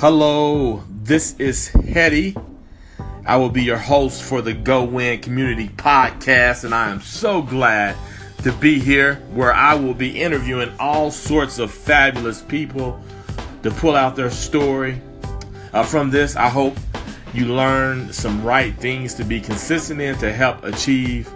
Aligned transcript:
Hello, 0.00 0.82
this 0.88 1.34
is 1.38 1.68
Hetty. 1.68 2.34
I 3.26 3.36
will 3.36 3.50
be 3.50 3.62
your 3.62 3.76
host 3.76 4.22
for 4.22 4.40
the 4.40 4.54
Go 4.54 4.82
Win 4.82 5.20
Community 5.20 5.68
Podcast, 5.68 6.64
and 6.64 6.74
I 6.74 6.88
am 6.88 7.02
so 7.02 7.42
glad 7.42 7.98
to 8.42 8.50
be 8.50 8.78
here 8.78 9.16
where 9.34 9.52
I 9.52 9.74
will 9.74 9.92
be 9.92 10.18
interviewing 10.18 10.72
all 10.80 11.10
sorts 11.10 11.58
of 11.58 11.70
fabulous 11.70 12.40
people 12.40 12.98
to 13.62 13.70
pull 13.70 13.94
out 13.94 14.16
their 14.16 14.30
story. 14.30 14.98
Uh, 15.74 15.82
from 15.82 16.10
this, 16.10 16.34
I 16.34 16.48
hope 16.48 16.78
you 17.34 17.54
learn 17.54 18.10
some 18.10 18.42
right 18.42 18.74
things 18.76 19.12
to 19.16 19.24
be 19.24 19.38
consistent 19.38 20.00
in 20.00 20.16
to 20.20 20.32
help 20.32 20.64
achieve 20.64 21.30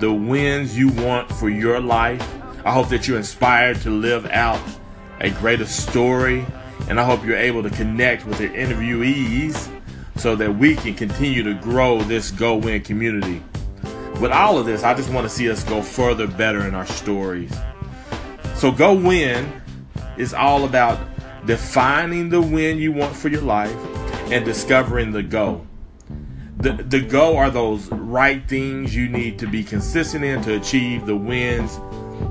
the 0.00 0.12
wins 0.12 0.76
you 0.76 0.90
want 0.90 1.32
for 1.32 1.48
your 1.48 1.80
life. 1.80 2.20
I 2.62 2.72
hope 2.72 2.90
that 2.90 3.08
you're 3.08 3.16
inspired 3.16 3.80
to 3.80 3.90
live 3.90 4.26
out 4.26 4.60
a 5.20 5.30
greater 5.30 5.64
story 5.64 6.44
and 6.90 6.98
I 6.98 7.04
hope 7.04 7.24
you're 7.24 7.36
able 7.36 7.62
to 7.62 7.70
connect 7.70 8.26
with 8.26 8.40
your 8.40 8.50
interviewees 8.50 9.70
so 10.16 10.34
that 10.34 10.56
we 10.56 10.74
can 10.74 10.92
continue 10.92 11.44
to 11.44 11.54
grow 11.54 12.00
this 12.00 12.32
Go 12.32 12.56
Win 12.56 12.82
community. 12.82 13.40
With 14.20 14.32
all 14.32 14.58
of 14.58 14.66
this, 14.66 14.82
I 14.82 14.92
just 14.94 15.08
want 15.08 15.24
to 15.24 15.32
see 15.32 15.48
us 15.48 15.62
go 15.62 15.82
further 15.82 16.26
better 16.26 16.66
in 16.66 16.74
our 16.74 16.84
stories. 16.84 17.56
So, 18.56 18.72
Go 18.72 18.92
Win 18.92 19.62
is 20.18 20.34
all 20.34 20.64
about 20.64 20.98
defining 21.46 22.28
the 22.28 22.40
win 22.40 22.78
you 22.78 22.90
want 22.90 23.14
for 23.14 23.28
your 23.28 23.42
life 23.42 23.76
and 24.32 24.44
discovering 24.44 25.12
the 25.12 25.22
go. 25.22 25.64
The, 26.56 26.72
the 26.72 27.00
go 27.00 27.36
are 27.36 27.50
those 27.50 27.86
right 27.92 28.46
things 28.48 28.96
you 28.96 29.08
need 29.08 29.38
to 29.38 29.46
be 29.46 29.62
consistent 29.62 30.24
in 30.24 30.42
to 30.42 30.56
achieve 30.56 31.06
the 31.06 31.16
wins 31.16 31.78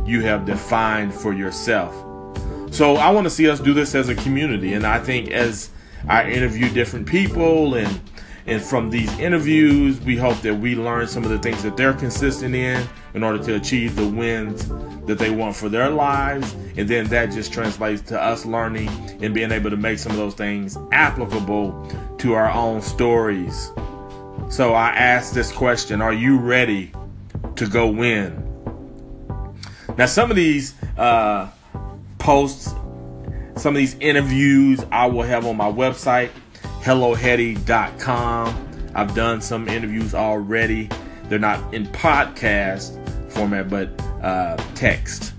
you 0.05 0.21
have 0.23 0.45
defined 0.45 1.13
for 1.13 1.31
yourself. 1.31 2.08
So 2.71 2.95
I 2.95 3.09
want 3.11 3.25
to 3.25 3.29
see 3.29 3.49
us 3.49 3.59
do 3.59 3.73
this 3.73 3.95
as 3.95 4.09
a 4.09 4.15
community, 4.15 4.73
and 4.73 4.85
I 4.85 4.99
think 4.99 5.31
as 5.31 5.69
I 6.07 6.29
interview 6.29 6.69
different 6.69 7.07
people 7.07 7.75
and 7.75 7.99
and 8.49 8.63
from 8.63 8.89
these 8.89 9.11
interviews, 9.19 9.99
we 10.01 10.17
hope 10.17 10.41
that 10.41 10.55
we 10.55 10.73
learn 10.73 11.07
some 11.07 11.23
of 11.23 11.29
the 11.29 11.37
things 11.37 11.61
that 11.61 11.77
they're 11.77 11.93
consistent 11.93 12.55
in 12.55 12.83
in 13.13 13.21
order 13.21 13.37
to 13.43 13.55
achieve 13.55 13.95
the 13.95 14.07
wins 14.07 14.67
that 15.05 15.19
they 15.19 15.29
want 15.29 15.55
for 15.55 15.69
their 15.69 15.91
lives. 15.91 16.55
And 16.75 16.89
then 16.89 17.05
that 17.09 17.27
just 17.27 17.53
translates 17.53 18.01
to 18.09 18.19
us 18.19 18.47
learning 18.47 18.89
and 19.21 19.35
being 19.35 19.51
able 19.51 19.69
to 19.69 19.77
make 19.77 19.99
some 19.99 20.13
of 20.13 20.17
those 20.17 20.33
things 20.33 20.79
applicable 20.91 22.15
to 22.17 22.33
our 22.33 22.49
own 22.49 22.81
stories. 22.81 23.71
So 24.49 24.73
I 24.73 24.89
ask 24.89 25.31
this 25.31 25.51
question 25.51 26.01
Are 26.01 26.13
you 26.13 26.39
ready 26.39 26.91
to 27.55 27.67
go 27.67 27.87
win? 27.87 28.45
Now, 29.95 30.07
some 30.07 30.31
of 30.31 30.35
these 30.35 30.73
uh, 30.97 31.49
posts, 32.19 32.73
some 33.55 33.73
of 33.73 33.77
these 33.77 33.95
interviews 33.99 34.79
I 34.91 35.07
will 35.07 35.23
have 35.23 35.45
on 35.45 35.57
my 35.57 35.71
website, 35.71 36.29
hellohetty.com. 36.81 38.67
I've 38.93 39.15
done 39.15 39.41
some 39.41 39.67
interviews 39.67 40.13
already. 40.13 40.89
They're 41.23 41.39
not 41.39 41.73
in 41.73 41.87
podcast 41.87 42.95
format, 43.31 43.69
but 43.69 43.89
uh, 44.21 44.57
text. 44.75 45.33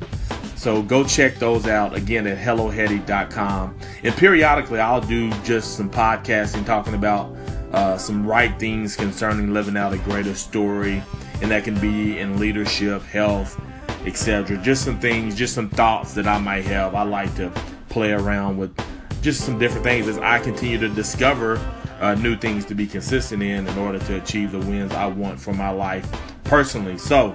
So 0.56 0.82
go 0.82 1.04
check 1.04 1.36
those 1.36 1.66
out 1.66 1.94
again 1.94 2.26
at 2.26 2.36
hellohetty.com. 2.36 3.78
And 4.04 4.14
periodically, 4.14 4.78
I'll 4.78 5.00
do 5.00 5.30
just 5.42 5.76
some 5.76 5.90
podcasting 5.90 6.66
talking 6.66 6.94
about 6.94 7.34
uh, 7.72 7.96
some 7.96 8.26
right 8.26 8.58
things 8.58 8.94
concerning 8.94 9.54
living 9.54 9.76
out 9.76 9.94
a 9.94 9.98
greater 9.98 10.34
story. 10.34 11.02
And 11.40 11.50
that 11.50 11.64
can 11.64 11.80
be 11.80 12.18
in 12.18 12.38
leadership, 12.38 13.02
health, 13.04 13.58
etc. 14.06 14.56
Just 14.58 14.84
some 14.84 14.98
things, 15.00 15.34
just 15.34 15.54
some 15.54 15.68
thoughts 15.68 16.14
that 16.14 16.26
I 16.26 16.38
might 16.38 16.64
have. 16.64 16.94
I 16.94 17.02
like 17.02 17.34
to 17.36 17.52
play 17.88 18.12
around 18.12 18.56
with 18.56 18.74
just 19.22 19.44
some 19.44 19.58
different 19.58 19.84
things 19.84 20.08
as 20.08 20.18
I 20.18 20.38
continue 20.38 20.78
to 20.78 20.88
discover 20.88 21.58
uh, 22.00 22.14
new 22.14 22.36
things 22.36 22.64
to 22.66 22.74
be 22.74 22.86
consistent 22.86 23.42
in 23.42 23.66
in 23.66 23.78
order 23.78 23.98
to 23.98 24.16
achieve 24.16 24.52
the 24.52 24.58
wins 24.58 24.92
I 24.92 25.06
want 25.06 25.38
for 25.38 25.52
my 25.52 25.70
life 25.70 26.08
personally. 26.44 26.96
So, 26.98 27.34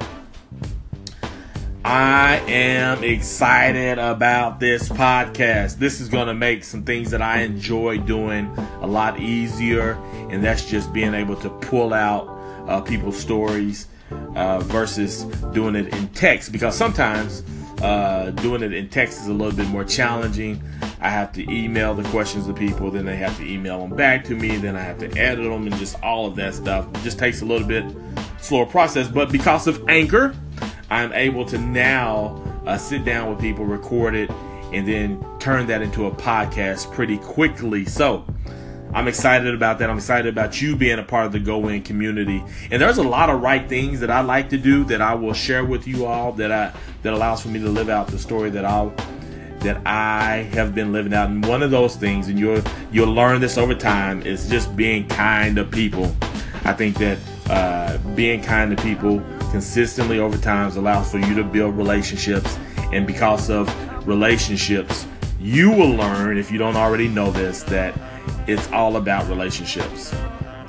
I 1.85 2.37
am 2.47 3.03
excited 3.03 3.99
about 3.99 4.59
this 4.59 4.89
podcast. 4.89 5.77
This 5.77 6.01
is 6.01 6.09
going 6.09 6.25
to 6.25 6.33
make 6.33 6.63
some 6.63 6.83
things 6.83 7.11
that 7.11 7.21
I 7.21 7.41
enjoy 7.41 7.99
doing 7.99 8.47
a 8.81 8.87
lot 8.87 9.19
easier, 9.19 9.91
and 10.31 10.43
that's 10.43 10.67
just 10.67 10.91
being 10.91 11.13
able 11.13 11.35
to 11.35 11.49
pull 11.49 11.93
out 11.93 12.27
uh, 12.67 12.81
people's 12.81 13.17
stories 13.17 13.87
uh, 14.35 14.59
versus 14.59 15.23
doing 15.53 15.75
it 15.75 15.93
in 15.93 16.07
text 16.09 16.51
because 16.51 16.75
sometimes 16.75 17.43
uh, 17.81 18.31
doing 18.31 18.63
it 18.63 18.73
in 18.73 18.89
text 18.89 19.21
is 19.21 19.27
a 19.27 19.33
little 19.33 19.55
bit 19.55 19.67
more 19.67 19.83
challenging. 19.83 20.61
I 21.01 21.09
have 21.09 21.33
to 21.33 21.51
email 21.51 21.93
the 21.93 22.03
questions 22.09 22.47
to 22.47 22.53
people, 22.53 22.89
then 22.91 23.05
they 23.05 23.17
have 23.17 23.35
to 23.37 23.45
email 23.45 23.79
them 23.79 23.95
back 23.95 24.23
to 24.25 24.35
me, 24.35 24.57
then 24.57 24.75
I 24.75 24.81
have 24.81 24.97
to 24.99 25.11
edit 25.17 25.43
them, 25.45 25.67
and 25.67 25.75
just 25.75 26.01
all 26.01 26.25
of 26.25 26.35
that 26.37 26.53
stuff. 26.53 26.87
It 26.95 27.01
just 27.03 27.19
takes 27.19 27.41
a 27.41 27.45
little 27.45 27.67
bit 27.67 27.85
slower 28.39 28.65
process. 28.65 29.07
But 29.07 29.31
because 29.31 29.67
of 29.67 29.87
Anchor, 29.89 30.35
I'm 30.89 31.11
able 31.13 31.45
to 31.45 31.57
now 31.57 32.41
uh, 32.65 32.77
sit 32.77 33.03
down 33.05 33.29
with 33.29 33.39
people, 33.39 33.65
record 33.65 34.15
it, 34.15 34.29
and 34.71 34.87
then 34.87 35.23
turn 35.39 35.67
that 35.67 35.81
into 35.81 36.05
a 36.07 36.11
podcast 36.11 36.91
pretty 36.93 37.17
quickly. 37.17 37.85
So 37.85 38.25
I'm 38.93 39.07
excited 39.07 39.53
about 39.53 39.79
that. 39.79 39.89
I'm 39.89 39.97
excited 39.97 40.31
about 40.31 40.61
you 40.61 40.75
being 40.75 40.99
a 40.99 41.03
part 41.03 41.25
of 41.25 41.31
the 41.31 41.39
Go 41.39 41.57
Win 41.57 41.81
community. 41.81 42.43
And 42.71 42.81
there's 42.81 42.97
a 42.97 43.03
lot 43.03 43.29
of 43.29 43.41
right 43.41 43.67
things 43.67 43.99
that 43.99 44.09
I 44.09 44.21
like 44.21 44.49
to 44.49 44.57
do 44.57 44.83
that 44.85 45.01
I 45.01 45.15
will 45.15 45.33
share 45.33 45.65
with 45.65 45.87
you 45.87 46.05
all 46.05 46.31
that 46.33 46.51
I 46.51 46.73
that 47.03 47.13
allows 47.13 47.41
for 47.41 47.49
me 47.49 47.59
to 47.59 47.69
live 47.69 47.89
out 47.89 48.07
the 48.07 48.19
story 48.19 48.49
that 48.51 48.63
I'll 48.63 48.93
that 49.59 49.85
I 49.85 50.43
have 50.53 50.75
been 50.75 50.93
living 50.93 51.13
out. 51.13 51.29
And 51.29 51.45
one 51.45 51.63
of 51.63 51.71
those 51.71 51.95
things, 51.95 52.27
and 52.27 52.39
you'll 52.39 52.61
you'll 52.91 53.13
learn 53.13 53.41
this 53.41 53.57
over 53.57 53.75
time, 53.75 54.21
is 54.21 54.47
just 54.47 54.75
being 54.75 55.07
kind 55.07 55.55
to 55.57 55.65
people. 55.65 56.15
I 56.63 56.73
think 56.73 56.97
that 56.97 57.17
uh, 57.49 57.97
being 58.15 58.41
kind 58.41 58.75
to 58.75 58.81
people 58.81 59.21
consistently 59.51 60.19
over 60.19 60.37
time 60.37 60.75
allows 60.77 61.11
for 61.11 61.19
you 61.19 61.33
to 61.35 61.43
build 61.43 61.75
relationships, 61.75 62.57
and 62.93 63.05
because 63.05 63.49
of 63.49 63.67
relationships, 64.07 65.05
you 65.39 65.71
will 65.71 65.91
learn 65.91 66.37
if 66.37 66.51
you 66.51 66.57
don't 66.57 66.75
already 66.75 67.07
know 67.07 67.31
this 67.31 67.63
that 67.63 67.93
it's 68.47 68.71
all 68.71 68.97
about 68.97 69.27
relationships. 69.27 70.13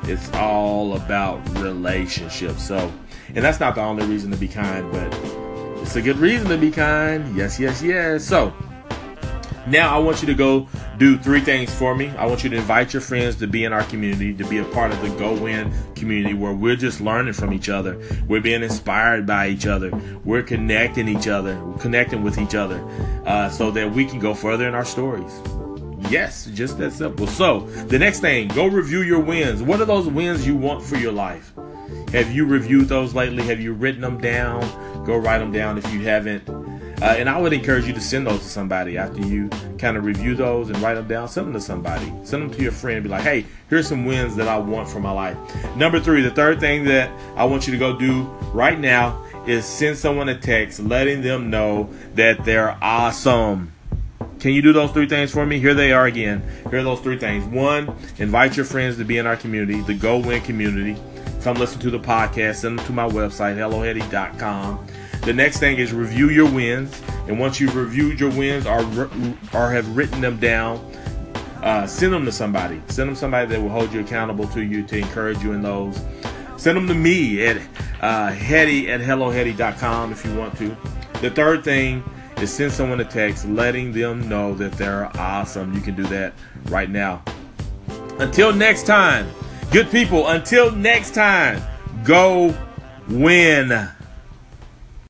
It's 0.05 0.33
all 0.35 0.97
about 0.97 1.47
relationships. 1.59 2.67
So, 2.67 2.93
and 3.35 3.45
that's 3.45 3.61
not 3.61 3.75
the 3.75 3.83
only 3.83 4.07
reason 4.07 4.31
to 4.31 4.37
be 4.37 4.49
kind, 4.49 4.91
but 4.93 5.13
it's 5.83 5.97
a 5.97 6.03
good 6.03 6.19
reason 6.19 6.49
to 6.49 6.59
be 6.59 6.71
kind. 6.71 7.37
Yes, 7.37 7.59
yes, 7.59 7.83
yes. 7.83 8.25
So, 8.25 8.55
now 9.67 9.95
I 9.95 9.99
want 9.99 10.23
you 10.23 10.27
to 10.29 10.35
go 10.35 10.69
do 10.97 11.19
three 11.19 11.41
things 11.41 11.75
for 11.75 11.95
me. 11.95 12.09
I 12.11 12.27
want 12.27 12.45
you 12.45 12.51
to 12.51 12.57
invite 12.57 12.93
your 12.93 13.01
friends 13.01 13.37
to 13.37 13.49
be 13.49 13.65
in 13.65 13.73
our 13.73 13.83
community, 13.85 14.33
to 14.35 14.47
be 14.47 14.59
a 14.59 14.65
part 14.65 14.93
of 14.93 15.03
the 15.03 15.09
Go 15.19 15.35
Win 15.35 15.73
community 15.97 16.35
where 16.35 16.53
we're 16.53 16.77
just 16.77 17.01
learning 17.01 17.33
from 17.33 17.53
each 17.53 17.69
other. 17.69 18.01
We're 18.29 18.41
being 18.41 18.63
inspired 18.63 19.27
by 19.27 19.49
each 19.49 19.67
other. 19.67 19.91
We're 20.25 20.45
connecting 20.45 21.09
each 21.09 21.27
other, 21.27 21.61
connecting 21.81 22.23
with 22.23 22.39
each 22.39 22.55
other, 22.55 22.81
uh, 23.27 23.51
so 23.51 23.73
that 23.73 23.91
we 23.91 24.05
can 24.07 24.21
go 24.21 24.35
further 24.35 24.69
in 24.69 24.75
our 24.75 24.85
stories. 24.85 25.33
Yes, 26.11 26.47
just 26.55 26.79
that 26.79 26.93
simple. 26.93 27.27
So, 27.27 27.61
the 27.89 27.99
next 27.99 28.21
thing, 28.21 28.49
go 28.49 28.67
review 28.67 29.03
your 29.03 29.21
wins. 29.21 29.63
What 29.63 29.81
are 29.81 29.85
those 29.85 30.07
wins 30.07 30.47
you 30.47 30.57
want 30.57 30.83
for 30.83 30.97
your 30.97 31.13
life? 31.13 31.53
Have 32.13 32.33
you 32.33 32.47
reviewed 32.47 32.89
those 32.89 33.15
lately? 33.15 33.43
Have 33.45 33.61
you 33.61 33.73
written 33.73 34.01
them 34.01 34.19
down? 34.19 34.61
Go 35.05 35.17
write 35.17 35.39
them 35.39 35.53
down 35.53 35.79
if 35.79 35.93
you 35.93 36.01
haven't. 36.01 36.49
Uh, 36.49 37.05
and 37.05 37.29
I 37.29 37.39
would 37.39 37.53
encourage 37.53 37.87
you 37.87 37.93
to 37.93 38.01
send 38.01 38.27
those 38.27 38.41
to 38.41 38.49
somebody 38.49 38.97
after 38.97 39.21
you 39.21 39.51
kind 39.79 39.99
of 39.99 40.05
review 40.05 40.35
those 40.35 40.71
and 40.71 40.79
write 40.79 40.95
them 40.95 41.07
down. 41.07 41.29
Send 41.29 41.49
them 41.49 41.55
to 41.55 41.61
somebody. 41.61 42.07
Send 42.25 42.43
them 42.43 42.51
to 42.53 42.63
your 42.63 42.73
friend. 42.73 43.03
Be 43.03 43.11
like, 43.11 43.23
hey, 43.23 43.45
here's 43.69 43.87
some 43.87 44.07
wins 44.07 44.35
that 44.37 44.49
I 44.49 44.57
want 44.57 44.89
for 44.89 45.01
my 45.01 45.11
life. 45.11 45.37
Number 45.77 46.01
three, 46.01 46.23
the 46.23 46.31
third 46.31 46.59
thing 46.59 46.85
that 46.85 47.11
I 47.37 47.45
want 47.45 47.67
you 47.67 47.73
to 47.73 47.79
go 47.79 47.99
do 47.99 48.23
right 48.55 48.79
now 48.79 49.23
is 49.47 49.67
send 49.67 49.99
someone 49.99 50.29
a 50.29 50.39
text 50.39 50.81
letting 50.81 51.21
them 51.21 51.51
know 51.51 51.91
that 52.15 52.45
they're 52.45 52.79
awesome. 52.83 53.73
Can 54.41 54.53
you 54.53 54.63
do 54.63 54.73
those 54.73 54.93
three 54.93 55.09
things 55.09 55.31
for 55.33 55.47
me? 55.47 55.59
Here 55.59 55.75
they 55.75 55.93
are 55.93 56.07
again. 56.07 56.43
Here 56.71 56.81
are 56.81 56.83
those 56.83 57.01
three 57.01 57.19
things. 57.19 57.45
One, 57.45 57.97
invite 58.19 58.57
your 58.57 58.67
friends 58.67 58.97
to 58.99 59.05
be 59.05 59.19
in 59.19 59.27
our 59.27 59.37
community, 59.37 59.81
the 59.81 59.95
Go 59.95 60.19
Win 60.19 60.43
community. 60.43 60.97
Come 61.43 61.57
listen 61.57 61.81
to 61.81 61.91
the 61.91 61.99
podcast. 61.99 62.57
Send 62.57 62.79
them 62.79 62.87
to 62.87 62.93
my 62.93 63.09
website, 63.09 63.57
hellohetty.com. 63.57 64.87
The 65.23 65.33
next 65.33 65.59
thing 65.59 65.79
is 65.79 65.93
review 65.93 66.31
your 66.31 66.51
wins. 66.51 67.01
And 67.29 67.41
once 67.41 67.61
you've 67.61 67.75
reviewed 67.75 68.21
your 68.21 68.31
wins 68.31 68.67
or, 68.67 68.81
or 69.55 69.71
have 69.71 69.97
written 69.97 70.21
them 70.21 70.39
down, 70.39 70.79
uh, 71.63 71.87
send 71.87 72.13
them 72.13 72.25
to 72.25 72.33
somebody. 72.33 72.81
Send 72.89 73.09
them 73.09 73.17
somebody 73.17 73.49
that 73.49 73.61
will 73.61 73.69
hold 73.69 73.93
you 73.93 74.01
accountable 74.01 74.47
to 74.49 74.63
you 74.63 74.85
to 74.85 74.99
encourage 74.99 75.43
you 75.43 75.53
in 75.53 75.63
those. 75.63 76.01
Send 76.57 76.77
them 76.77 76.87
to 76.87 76.95
me 76.95 77.45
at 77.45 77.61
uh, 78.01 78.31
Hetty 78.31 78.91
at 78.91 79.01
hellohetty.com 79.01 80.13
if 80.13 80.25
you 80.25 80.35
want 80.35 80.57
to. 80.59 80.77
The 81.21 81.31
third 81.31 81.65
thing 81.65 82.05
is 82.41 82.53
send 82.53 82.73
someone 82.73 83.01
a 83.01 83.05
text 83.05 83.47
letting 83.49 83.93
them 83.93 84.29
know 84.29 84.55
that 84.55 84.73
they're 84.73 85.11
awesome. 85.17 85.73
You 85.75 85.81
can 85.81 85.95
do 85.95 86.05
that 86.05 86.35
right 86.67 86.91
now. 86.91 87.23
Until 88.19 88.53
next 88.53 88.85
time, 88.85 89.29
good 89.71 89.91
people, 89.91 90.29
until 90.29 90.71
next 90.71 91.15
time, 91.15 91.63
go 92.05 92.55
win. 93.09 93.89